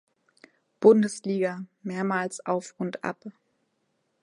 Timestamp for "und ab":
2.79-3.19